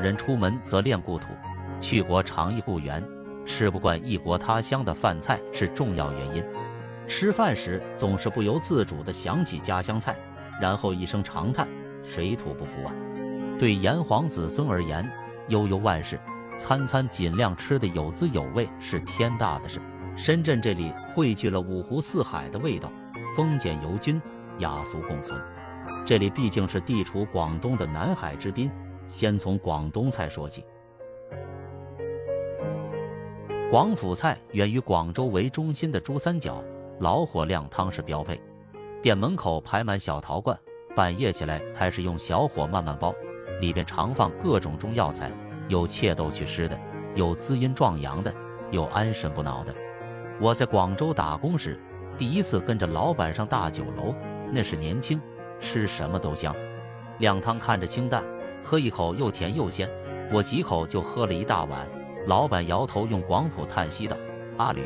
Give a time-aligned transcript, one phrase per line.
[0.00, 1.28] 人出门则恋故土，
[1.80, 3.06] 去国常忆故园，
[3.44, 6.44] 吃不惯异国他乡的饭菜是重要原因。
[7.06, 10.16] 吃饭时总是不由自主地想起家乡菜，
[10.60, 11.68] 然后一声长叹，
[12.02, 12.92] 水土不服啊！
[13.58, 15.08] 对炎黄子孙而言，
[15.48, 16.18] 悠悠万事，
[16.56, 19.80] 餐餐尽量吃得有滋有味是天大的事。
[20.16, 22.90] 深圳这里汇聚了五湖四海的味道，
[23.36, 24.20] 丰俭由君，
[24.58, 25.40] 雅俗共存。
[26.04, 28.70] 这里毕竟是地处广东的南海之滨，
[29.10, 30.64] 先从广东菜说起。
[33.68, 36.62] 广府菜源于广州为中心的珠三角，
[37.00, 38.40] 老火靓汤是标配。
[39.02, 40.56] 店门口排满小陶罐，
[40.94, 43.12] 半夜起来开始用小火慢慢煲，
[43.60, 45.30] 里边常放各种中药材，
[45.68, 46.78] 有祛痘祛湿的，
[47.16, 48.32] 有滋阴壮阳的，
[48.70, 49.74] 有安神补脑的。
[50.40, 51.78] 我在广州打工时，
[52.16, 54.14] 第一次跟着老板上大酒楼，
[54.52, 55.20] 那是年轻。
[55.62, 56.56] 吃什么都香，
[57.18, 58.24] 靓汤看着清淡，
[58.62, 59.88] 喝一口又甜又鲜，
[60.32, 61.88] 我几口就喝了一大碗。
[62.26, 64.16] 老板摇头，用广普叹息道
[64.58, 64.82] ：“阿吕，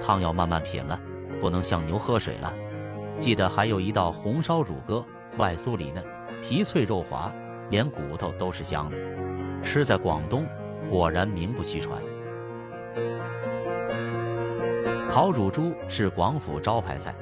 [0.00, 1.00] 汤要慢慢品了，
[1.40, 2.52] 不能像牛喝水了。”
[3.18, 5.04] 记得还有一道红烧乳鸽，
[5.38, 6.04] 外酥里嫩，
[6.42, 7.32] 皮脆肉滑，
[7.70, 8.96] 连骨头都是香的。
[9.62, 10.46] 吃在广东，
[10.88, 12.00] 果然名不虚传。
[15.08, 17.14] 烤乳猪是广府招牌菜。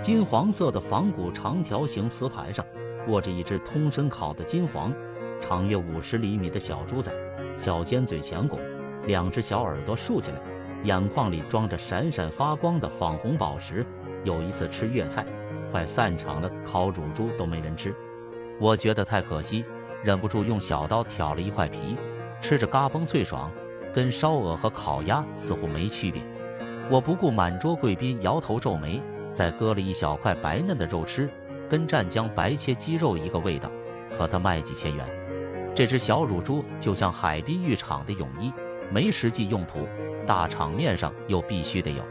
[0.00, 2.64] 金黄色的仿古长条形瓷盘上，
[3.06, 4.92] 卧着一只通身烤的金黄、
[5.40, 7.12] 长约五十厘米的小猪仔，
[7.56, 8.58] 小尖嘴前拱，
[9.06, 10.38] 两只小耳朵竖起来，
[10.84, 13.84] 眼眶里装着闪闪发光的仿红宝石。
[14.24, 15.24] 有一次吃粤菜，
[15.70, 17.94] 快散场了，烤乳猪都没人吃，
[18.60, 19.64] 我觉得太可惜，
[20.02, 21.96] 忍不住用小刀挑了一块皮，
[22.40, 23.50] 吃着嘎嘣脆爽，
[23.94, 26.22] 跟烧鹅和烤鸭似乎没区别。
[26.90, 29.00] 我不顾满桌贵宾摇头皱眉。
[29.30, 31.28] 再割了一小块白嫩的肉吃，
[31.68, 33.70] 跟湛江白切鸡肉一个味道，
[34.16, 35.06] 可它卖几千元。
[35.78, 38.52] 这只小乳猪就像海滨浴场的泳衣，
[38.90, 39.86] 没实际用途，
[40.26, 42.02] 大场面上又必须得有。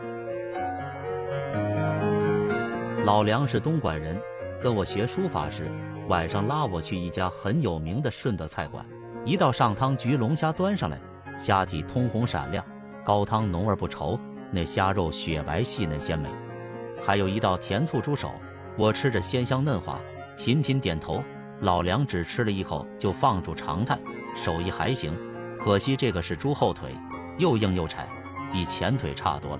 [3.04, 4.18] 老梁是东莞人，
[4.64, 5.70] 跟我学书法时，
[6.08, 8.86] 晚上拉我去一家很有名的顺德菜馆。
[9.26, 10.98] 一道上汤焗龙虾端上来，
[11.38, 12.64] 虾体通红闪亮，
[13.04, 14.18] 高汤浓而不稠，
[14.50, 16.30] 那虾肉雪白细嫩鲜美。
[17.02, 18.32] 还有一道甜醋猪手，
[18.78, 20.00] 我吃着鲜香嫩滑，
[20.38, 21.22] 频频点头。
[21.62, 24.00] 老梁只吃了一口就放住长叹，
[24.36, 25.18] 手艺还行，
[25.60, 26.96] 可惜这个是猪后腿，
[27.38, 28.08] 又硬又柴，
[28.52, 29.60] 比前腿差多了。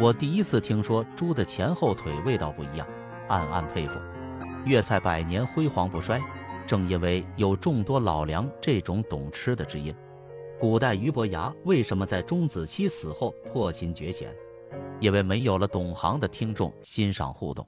[0.00, 2.86] 我第一次听说猪的前后腿味道不一样，
[3.28, 3.98] 暗暗佩服。
[4.64, 6.20] 粤菜百年辉煌不衰，
[6.66, 9.94] 正因为有众多老梁这种懂吃的知音。
[10.60, 14.32] 古代俞伯牙为什么在钟子期死后破琴绝弦？
[15.00, 17.66] 因为没有了懂行的听众欣赏互动。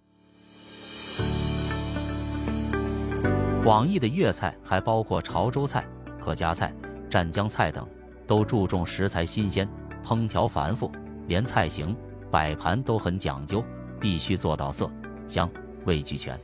[3.65, 5.85] 广义的粤菜还包括潮州菜、
[6.19, 6.73] 客家菜、
[7.11, 7.87] 湛江菜等，
[8.27, 9.69] 都注重食材新鲜，
[10.03, 10.91] 烹调繁复，
[11.27, 11.95] 连菜型
[12.31, 13.63] 摆盘都很讲究，
[14.01, 14.91] 必须做到色
[15.27, 15.51] 香
[15.85, 16.39] 味俱全。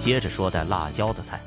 [0.00, 1.38] 接着说带辣椒的菜，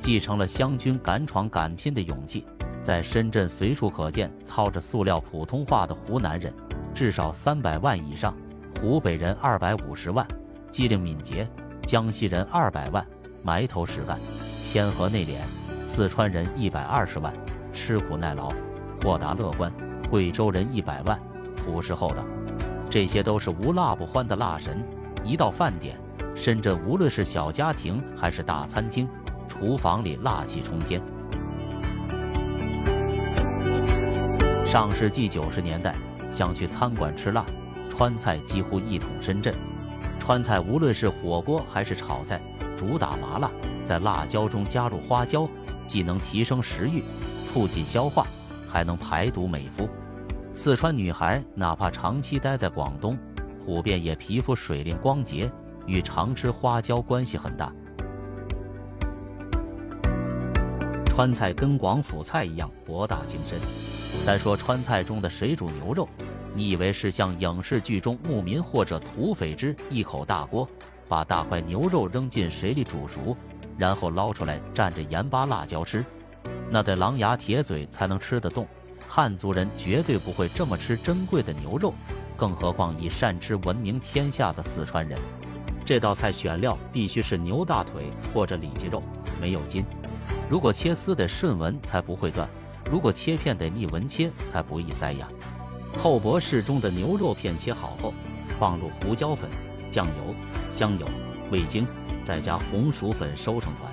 [0.00, 2.44] 继承了湘军敢闯敢拼的勇气，
[2.82, 6.52] 在深圳随处可见操着塑料普通话的湖南人。
[6.94, 8.34] 至少三百万以上，
[8.80, 10.26] 湖北人二百五十万，
[10.72, 11.46] 机灵敏捷；
[11.86, 13.06] 江西人二百万，
[13.42, 14.18] 埋头实干，
[14.60, 15.38] 谦和内敛；
[15.86, 17.32] 四川人一百二十万，
[17.72, 18.52] 吃苦耐劳，
[19.02, 19.70] 豁达乐观；
[20.10, 21.18] 贵州人一百万，
[21.56, 22.24] 朴实厚道。
[22.90, 24.82] 这些都是无辣不欢的辣神。
[25.24, 25.98] 一到饭点，
[26.34, 29.08] 深圳无论是小家庭还是大餐厅，
[29.48, 31.00] 厨房里辣气冲天。
[34.64, 35.94] 上世纪九十年代。
[36.30, 37.42] 想去餐馆吃辣，
[37.88, 39.54] 川菜几乎一统深圳。
[40.18, 42.38] 川菜无论是火锅还是炒菜，
[42.78, 43.50] 主打麻辣，
[43.84, 45.48] 在辣椒中加入花椒，
[45.84, 47.02] 既能提升食欲，
[47.44, 48.24] 促进消化，
[48.68, 49.88] 还能排毒美肤。
[50.52, 53.18] 四川女孩哪怕长期待在广东，
[53.66, 55.50] 普遍也皮肤水灵光洁，
[55.86, 57.72] 与常吃花椒关系很大。
[61.06, 63.58] 川菜跟广府菜一样博大精深。
[64.24, 66.08] 单说川菜中的水煮牛肉，
[66.54, 70.68] 你以为是像影视剧中牧民或者土匪之一口大锅，
[71.08, 73.36] 把大块牛肉扔进水里煮熟，
[73.76, 76.04] 然后捞出来蘸着盐巴辣椒吃？
[76.70, 78.66] 那得狼牙铁嘴才能吃得动。
[79.08, 81.94] 汉族人绝对不会这么吃珍贵的牛肉，
[82.36, 85.18] 更何况以善吃闻名天下的四川人。
[85.84, 89.02] 这道菜选料必须是牛大腿或者里脊肉，
[89.40, 89.82] 没有筋。
[90.50, 92.46] 如果切丝得顺纹才不会断。
[92.90, 95.28] 如果切片得逆纹切才不易塞牙，
[95.98, 98.14] 厚薄适中的牛肉片切好后，
[98.58, 99.48] 放入胡椒粉、
[99.90, 100.34] 酱油、
[100.70, 101.06] 香油、
[101.50, 101.86] 味精，
[102.24, 103.92] 再加红薯粉收成团。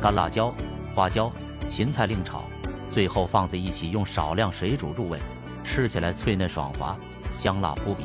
[0.00, 0.54] 干辣椒、
[0.94, 1.30] 花椒、
[1.68, 2.44] 芹菜另炒，
[2.88, 5.18] 最后放在一起用少量水煮入味，
[5.64, 6.96] 吃起来脆嫩爽滑，
[7.30, 8.04] 香辣扑鼻，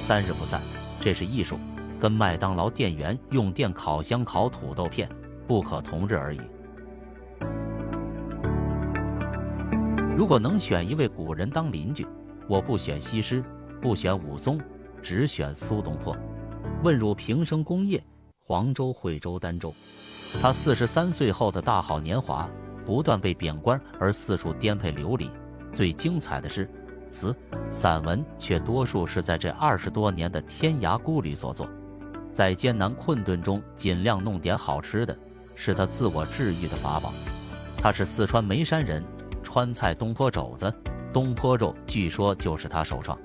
[0.00, 0.60] 三日不散。
[1.00, 1.58] 这是艺术，
[2.00, 5.08] 跟麦当劳店员用电烤箱烤土豆片
[5.46, 6.40] 不可同日而语。
[10.16, 12.06] 如果能选一位古人当邻居，
[12.48, 13.44] 我不选西施，
[13.82, 14.58] 不选武松，
[15.02, 16.16] 只选苏东坡。
[16.84, 18.04] 问入平生功业，
[18.44, 19.74] 黄州、惠州、儋州。
[20.42, 22.46] 他四十三岁后的大好年华，
[22.84, 25.30] 不断被贬官而四处颠沛流离。
[25.72, 26.68] 最精彩的诗
[27.10, 27.34] 词、
[27.70, 31.66] 散文却多数是在这二十多年的天涯孤旅所作。
[32.34, 35.16] 在艰难困顿中，尽量弄点好吃的，
[35.54, 37.14] 是他自我治愈的法宝。
[37.78, 39.02] 他是四川眉山人，
[39.42, 40.70] 川菜东坡肘子、
[41.14, 43.18] 东坡肉，据说就是他首创。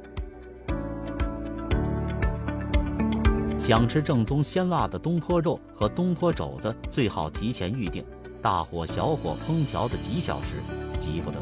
[3.60, 8.06] 想吃正宗鲜辣的东坡肉和东坡肘子，最好提前预定，
[8.42, 10.56] 大火小火烹调的几小时，
[10.98, 11.38] 急不得。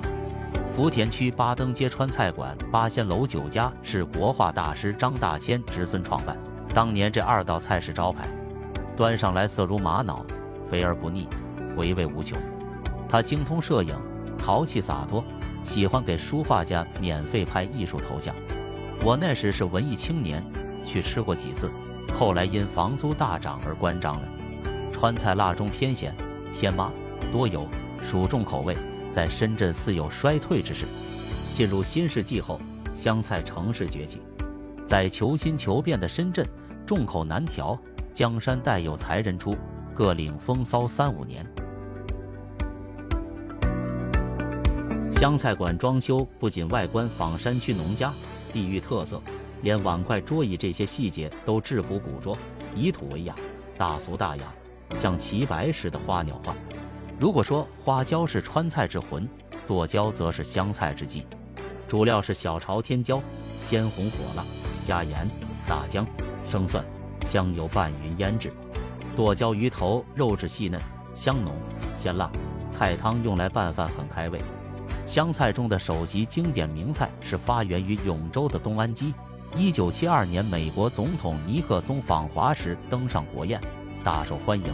[0.71, 6.35] 福田区八登街川菜馆八仙楼酒家是国画大师张大千侄孙创办，
[6.73, 8.27] 当年这二道菜是招牌，
[8.95, 10.25] 端上来色如玛瑙，
[10.67, 11.27] 肥而不腻，
[11.77, 12.35] 回味无穷。
[13.07, 13.95] 他精通摄影，
[14.39, 15.23] 淘气洒脱，
[15.63, 18.33] 喜欢给书画家免费拍艺术头像。
[19.05, 20.43] 我那时是文艺青年，
[20.83, 21.69] 去吃过几次。
[22.13, 24.27] 后来因房租大涨而关张了。
[24.91, 26.15] 川菜辣中偏咸、
[26.53, 26.91] 偏麻、
[27.31, 27.67] 多油，
[28.03, 28.75] 属重口味，
[29.11, 30.85] 在深圳似有衰退之势。
[31.53, 32.59] 进入新世纪后，
[32.93, 34.21] 湘菜城市崛起。
[34.85, 36.47] 在求新求变的深圳，
[36.85, 37.77] 众口难调，
[38.13, 39.55] 江山代有才人出，
[39.93, 41.45] 各领风骚三五年。
[45.11, 48.13] 湘菜馆装修不仅外观仿山区农家，
[48.53, 49.21] 地域特色。
[49.61, 52.37] 连碗筷、桌椅这些细节都质朴古拙，
[52.75, 53.35] 以土为雅，
[53.77, 54.43] 大俗大雅，
[54.95, 56.55] 像齐白石的花鸟画。
[57.19, 59.27] 如果说花椒是川菜之魂，
[59.65, 61.25] 剁椒则是湘菜之基。
[61.87, 63.21] 主料是小朝天椒，
[63.57, 64.45] 鲜红火辣，
[64.83, 65.27] 加盐、
[65.65, 66.05] 大姜、
[66.45, 66.85] 生蒜、
[67.21, 68.51] 香油拌匀腌制。
[69.15, 70.79] 剁椒鱼头肉质细嫩，
[71.13, 71.55] 香浓
[71.95, 72.29] 鲜辣。
[72.69, 74.41] 菜汤用来拌饭很开胃。
[75.05, 79.13] 湘菜中的首席经典名菜是发源于永州的东安鸡。
[79.59, 83.59] 一九七二年，美国总统尼克松访华时登上国宴，
[84.03, 84.71] 大受欢迎。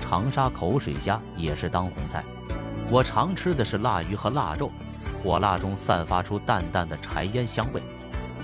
[0.00, 2.24] 长沙口水虾也是当红菜。
[2.90, 4.72] 我常吃的是腊鱼和腊肉，
[5.22, 7.80] 火辣中散发出淡淡的柴烟香味。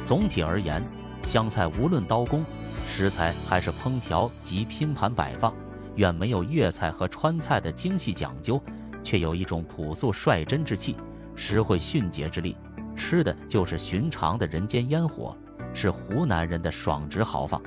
[0.04, 0.80] 总体而言，
[1.24, 2.44] 湘菜无论刀工、
[2.88, 5.52] 食材还是烹调及拼盘摆放，
[5.96, 8.62] 远没有粤菜和川菜的精细讲究，
[9.02, 10.94] 却有一种朴素率真之气，
[11.34, 12.56] 实惠迅捷之力。
[12.94, 15.36] 吃的就是寻常的人间烟火。
[15.72, 17.60] 是湖南人的爽直豪放。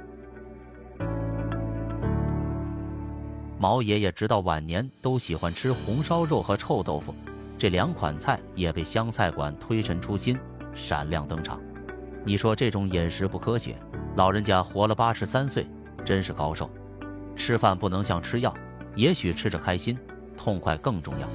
[3.58, 7.16] 毛爷爷直到晚年都喜欢吃红烧肉和臭豆腐，
[7.58, 10.38] 这两款菜也被湘菜馆推陈出新，
[10.74, 11.62] 闪亮登场。
[12.26, 13.78] 你说这种饮食不科学？
[14.16, 15.66] 老人家活了八十三岁，
[16.04, 16.70] 真是高寿。
[17.36, 18.54] 吃饭不能像吃药，
[18.96, 19.98] 也许吃着开心、
[20.38, 21.28] 痛快更重要。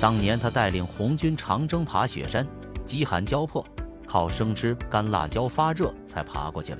[0.00, 2.46] 当年他带领红军长征爬雪山，
[2.84, 3.64] 饥寒交迫。
[4.08, 6.78] 靠生吃干辣椒发热才爬过去了，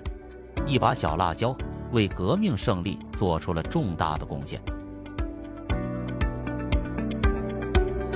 [0.67, 1.55] 一把小辣椒
[1.93, 4.59] 为革命胜利做出了重大的贡献。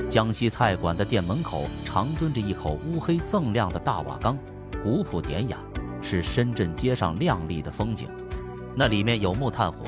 [0.09, 4.37] 江西菜馆的店门口常蹲着一口乌黑锃亮的大瓦缸，
[4.83, 5.57] 古朴典雅，
[6.01, 8.07] 是深圳街上亮丽的风景。
[8.75, 9.85] 那里面有木炭火，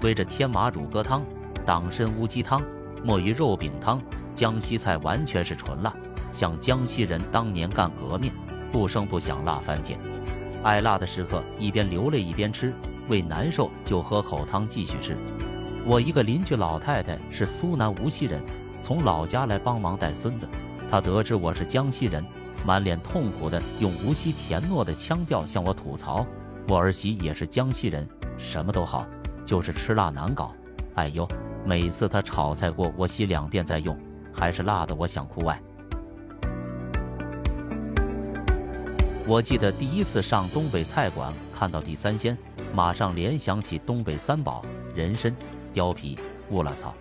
[0.00, 1.24] 煨着天麻乳鸽汤、
[1.66, 2.62] 党参乌鸡汤、
[3.04, 4.00] 墨鱼肉饼汤。
[4.34, 5.92] 江西菜完全是纯辣，
[6.30, 8.32] 像江西人当年干革命。
[8.70, 9.98] 不声不响，辣翻天。
[10.62, 12.72] 爱辣的食客一边流泪一边吃，
[13.08, 15.16] 胃难受就喝口汤继续吃。
[15.86, 18.42] 我一个邻居老太太是苏南无锡人，
[18.82, 20.46] 从老家来帮忙带孙子。
[20.90, 22.24] 她得知我是江西人，
[22.66, 26.26] 满脸痛苦的用无锡甜糯的腔调向我吐槽
[26.68, 28.06] ：“我儿媳也是江西人，
[28.36, 29.06] 什么都好，
[29.44, 30.52] 就是吃辣难搞。
[30.96, 31.26] 哎呦，
[31.64, 33.96] 每次她炒菜锅我洗两遍再用，
[34.32, 35.58] 还是辣的，我想哭哎。”
[39.28, 42.34] 我记得第一次上东北菜馆，看到地三鲜，
[42.72, 45.36] 马上联想起东北三宝：人参、
[45.74, 46.18] 貂皮、
[46.48, 46.94] 乌拉草。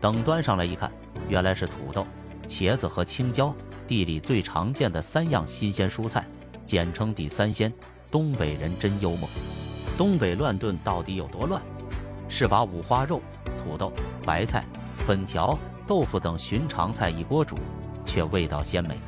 [0.00, 0.90] 等端上来一看，
[1.28, 2.04] 原来是土豆、
[2.48, 3.54] 茄子和青椒，
[3.86, 6.26] 地里最常见的三样新鲜蔬菜，
[6.64, 7.72] 简称地三鲜。
[8.10, 9.28] 东北人真幽默。
[9.96, 11.62] 东北乱炖到底有多乱？
[12.28, 13.22] 是把五花肉、
[13.62, 13.92] 土豆、
[14.26, 14.64] 白菜、
[15.06, 17.56] 粉条、豆腐等寻常菜一锅煮，
[18.04, 18.98] 却味道鲜美。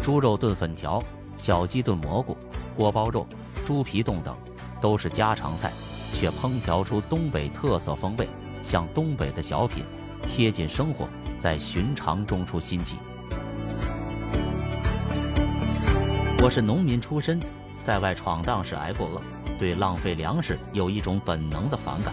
[0.00, 1.02] 猪肉炖粉条。
[1.36, 2.36] 小鸡炖蘑菇、
[2.76, 3.26] 锅包肉、
[3.64, 4.36] 猪皮冻等，
[4.80, 5.72] 都是家常菜，
[6.12, 8.28] 却烹调出东北特色风味，
[8.62, 9.84] 像东北的小品，
[10.26, 12.96] 贴近生活，在寻常中出新奇。
[16.42, 17.40] 我是农民出身，
[17.82, 19.20] 在外闯荡时挨过饿，
[19.58, 22.12] 对浪费粮食有一种本能的反感。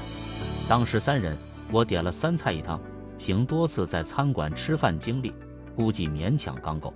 [0.68, 1.38] 当时三人，
[1.72, 2.80] 我点了三菜一汤，
[3.18, 5.34] 凭多次在餐馆吃饭经历，
[5.76, 6.94] 估计勉强刚够。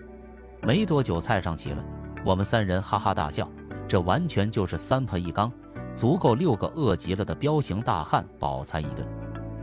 [0.61, 1.83] 没多久，菜上齐了，
[2.27, 3.49] 我们三人哈哈大笑，
[3.87, 5.49] 这完全就是三盆一缸，
[5.95, 9.07] 足够六个饿极了的彪形大汉饱餐一顿。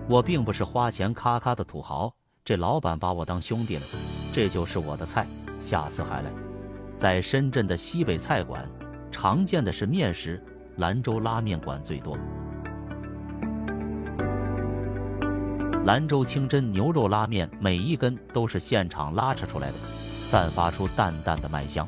[0.09, 2.11] 我并不是花钱咔咔的土豪，
[2.42, 3.83] 这老板把我当兄弟了，
[4.33, 5.26] 这就是我的菜，
[5.61, 6.33] 下次还来。
[6.97, 8.66] 在深圳的西北菜馆，
[9.11, 10.42] 常见的是面食，
[10.78, 12.16] 兰州拉面馆最多。
[15.85, 19.75] 兰州清真牛肉拉面每一根都是现场拉扯出来的，
[20.23, 21.87] 散发出淡淡的麦香。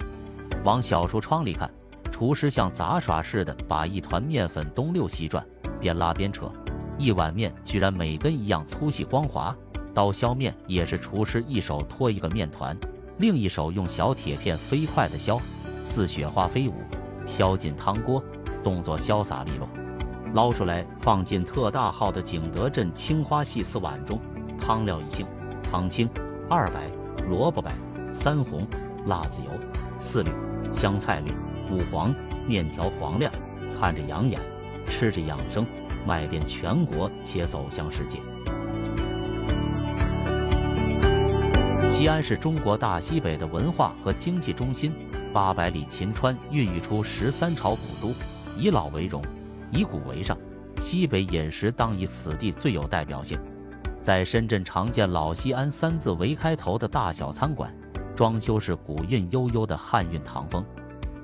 [0.64, 1.70] 往小橱窗里看，
[2.10, 5.44] 厨师像杂耍似的把一团面粉东溜西转，
[5.78, 6.50] 边拉边扯。
[6.98, 9.54] 一碗面居然每根一样粗细光滑，
[9.92, 12.76] 刀削面也是厨师一手托一个面团，
[13.18, 15.38] 另一手用小铁片飞快地削，
[15.82, 16.74] 似雪花飞舞，
[17.26, 18.22] 飘进汤锅，
[18.64, 19.68] 动作潇洒利落。
[20.34, 24.18] 捞出来放进特大号的景德镇青花细瓷碗中，
[24.58, 25.26] 汤料一清，
[25.62, 26.08] 汤清，
[26.48, 26.90] 二白，
[27.28, 27.72] 萝卜白，
[28.10, 28.66] 三红，
[29.06, 29.50] 辣子油，
[29.98, 30.30] 四绿，
[30.72, 31.32] 香菜绿，
[31.70, 32.14] 五黄，
[32.46, 33.32] 面条黄亮，
[33.78, 34.40] 看着养眼，
[34.86, 35.66] 吃着养生。
[36.06, 38.20] 卖遍全国且走向世界。
[41.88, 44.92] 西安是中国大西北的文化和经济中心，
[45.32, 48.14] 八百里秦川孕育出十三朝古都，
[48.56, 49.20] 以老为荣，
[49.72, 50.38] 以古为上。
[50.76, 53.36] 西北饮食当以此地最有代表性。
[54.00, 57.74] 在深圳常见“老西安”三字为开头的大小餐馆，
[58.16, 60.64] 装修是古韵悠悠的汉韵唐风。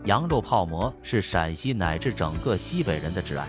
[0.05, 3.49] 羊肉泡馍是陕西乃至整个西北人的挚爱。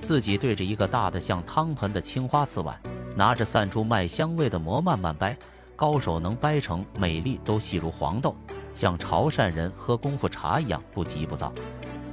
[0.00, 2.80] 自己对着一个大的像汤盆的青花瓷碗，
[3.14, 5.36] 拿着散出麦香味的馍慢慢掰，
[5.76, 8.34] 高手能掰成每粒都细如黄豆，
[8.74, 11.52] 像潮汕人喝功夫茶一样不急不躁。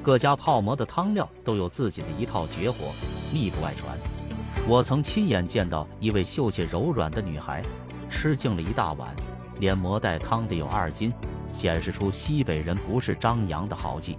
[0.04, 2.92] 各家泡馍的汤料都有自己的一套绝活，
[3.32, 3.98] 秘不外传。
[4.68, 7.64] 我曾亲眼见到一位秀气柔软的女孩，
[8.10, 9.16] 吃尽了一大碗，
[9.60, 11.14] 连馍带汤的有二斤，
[11.50, 14.18] 显示出西北人不是张扬的豪气。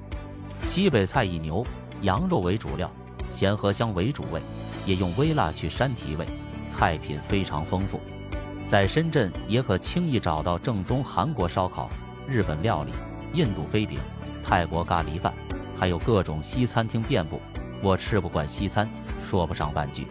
[0.65, 1.65] 西北菜以牛
[2.03, 2.91] 羊肉为主料。
[3.31, 4.41] 咸和香为主味，
[4.87, 6.27] 也用微辣去膻提味，
[6.67, 8.01] 菜品非常丰富。
[8.67, 11.91] 在深圳也可轻易找到正宗韩国烧烤、
[12.27, 12.93] 日本料理、
[13.35, 13.99] 印度飞饼、
[14.43, 15.35] 泰国咖喱饭，
[15.79, 17.39] 还有各种西餐厅遍布。
[17.83, 18.89] 我吃不惯西餐，
[19.27, 20.07] 说不上半句。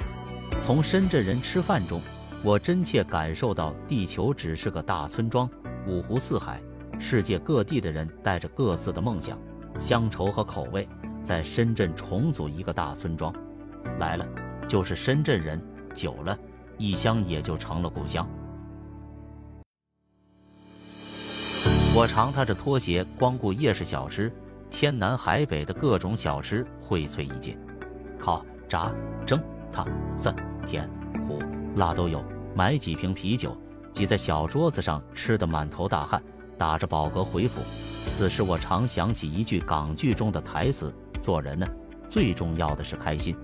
[0.61, 1.99] 从深圳人吃饭中，
[2.43, 5.49] 我真切感受到地球只是个大村庄，
[5.87, 6.61] 五湖四海，
[6.99, 9.37] 世界各地的人带着各自的梦想、
[9.79, 10.87] 乡愁和口味。
[11.23, 13.33] 在深圳重组一个大村庄，
[13.99, 14.25] 来了
[14.65, 15.61] 就是深圳人，
[15.93, 16.37] 久了
[16.77, 18.25] 异乡也就成了故乡。
[21.93, 24.31] 我常踏着拖鞋光顾夜市小吃，
[24.69, 27.57] 天南海北的各种小吃荟萃一街，
[28.17, 28.89] 烤、炸、
[29.25, 29.37] 蒸、
[29.69, 30.33] 烫、酸、
[30.65, 30.89] 甜、
[31.27, 31.39] 苦、
[31.77, 32.23] 辣都有。
[32.53, 33.55] 买几瓶啤酒，
[33.91, 36.21] 挤在小桌子上吃的满头大汗，
[36.57, 37.61] 打着饱嗝回府。
[38.07, 40.93] 此时我常想起一句港剧中的台词。
[41.21, 41.67] 做人呢，
[42.07, 43.35] 最重要的是开心。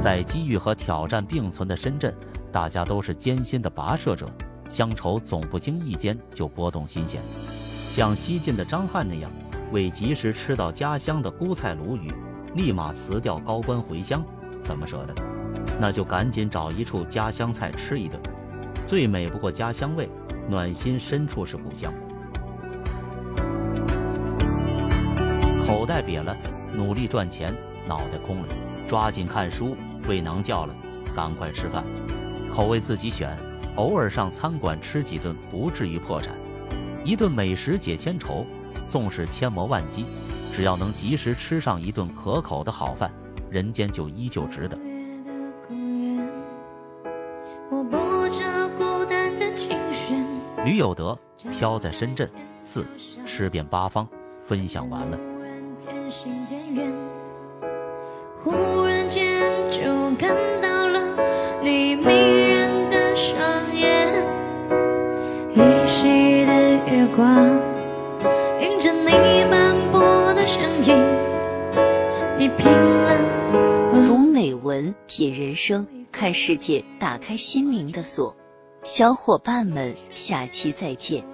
[0.00, 2.14] 在机遇和挑战并存的深圳，
[2.52, 4.30] 大家都是艰辛的跋涉者，
[4.68, 7.20] 乡愁总不经意间就拨动心弦。
[7.88, 9.30] 像西晋的张翰那样，
[9.72, 12.12] 为及时吃到家乡的菇菜鲈鱼，
[12.54, 14.24] 立马辞掉高官回乡，
[14.62, 15.14] 怎么舍得？
[15.80, 18.20] 那就赶紧找一处家乡菜吃一顿。
[18.86, 20.08] 最美不过家乡味，
[20.48, 21.92] 暖心深处是故乡。
[25.66, 26.34] 口袋瘪了，
[26.74, 27.52] 努力赚钱；
[27.86, 28.48] 脑袋空了，
[28.86, 29.76] 抓紧看书；
[30.08, 30.74] 胃囊叫了，
[31.14, 31.84] 赶快吃饭。
[32.50, 33.38] 口味自己选，
[33.76, 36.34] 偶尔上餐馆吃几顿，不至于破产。
[37.04, 38.46] 一顿美食解千愁，
[38.88, 40.06] 纵使千磨万击，
[40.54, 43.12] 只要能及时吃上一顿可口的好饭，
[43.50, 44.78] 人间就依旧值得。
[50.64, 51.18] 吕有德
[51.52, 52.28] 飘在深圳，
[52.62, 52.86] 四
[53.24, 54.06] 吃遍八方，
[54.42, 55.18] 分享完了。
[55.78, 56.92] 渐行渐远，
[58.42, 59.80] 忽然间就
[60.18, 61.16] 看到了
[61.62, 63.40] 你迷人的双
[63.74, 64.08] 眼，
[65.52, 66.52] 依稀的
[66.86, 67.67] 月光
[75.18, 78.36] 品人生看世界打开心灵的锁。
[78.84, 81.24] 小伙伴们下期再见。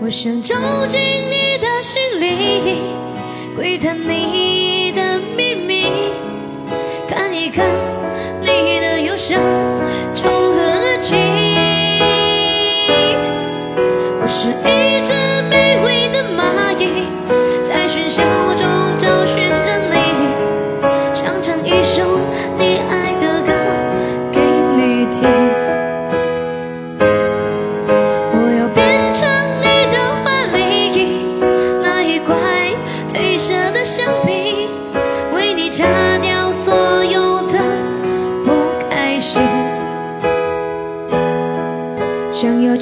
[0.00, 0.54] 我想走
[0.88, 2.94] 进你的心里
[3.56, 5.82] 窥探你的秘密
[7.08, 7.66] 看一看
[8.42, 8.46] 你
[8.78, 9.40] 的忧伤
[10.14, 11.16] 从何起
[14.20, 14.81] 我是一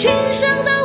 [0.01, 0.80] 群生的。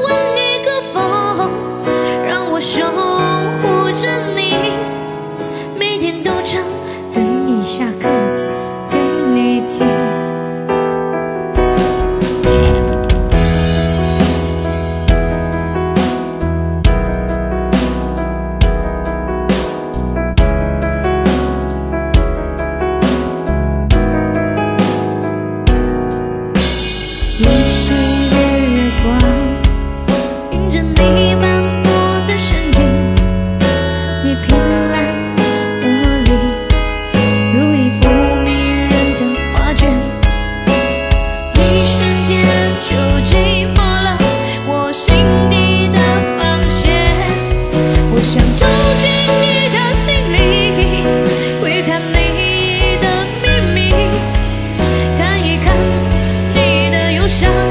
[57.35, 57.64] shine.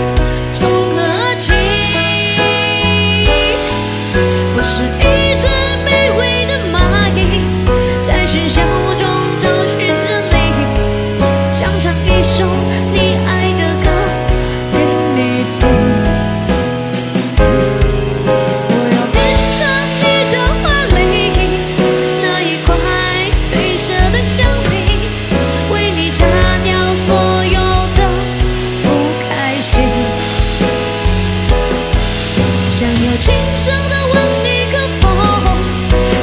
[32.84, 35.02] 想要轻声的问你可否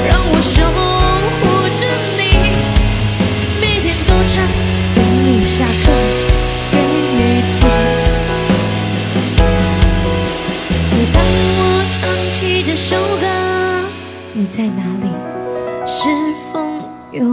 [0.07, 0.55] 让我守
[1.41, 1.43] 护
[1.73, 1.81] 着
[2.19, 2.21] 你
[3.59, 4.31] 每天都唱
[4.93, 5.83] 等你下课
[6.71, 6.77] 给
[7.17, 7.19] 你
[7.57, 7.59] 听。
[10.91, 11.17] 每当
[11.57, 11.59] 我
[11.93, 11.99] 唱
[12.31, 13.25] 起这首歌
[14.33, 15.05] 你在哪里？
[15.87, 15.99] 是
[16.53, 16.61] 否
[17.11, 17.25] 有